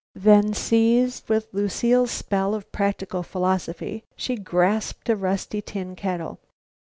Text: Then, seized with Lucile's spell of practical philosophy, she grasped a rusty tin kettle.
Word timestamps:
Then, 0.15 0.55
seized 0.55 1.29
with 1.29 1.53
Lucile's 1.53 2.09
spell 2.09 2.55
of 2.55 2.71
practical 2.71 3.21
philosophy, 3.21 4.03
she 4.15 4.35
grasped 4.35 5.09
a 5.09 5.15
rusty 5.15 5.61
tin 5.61 5.95
kettle. 5.95 6.39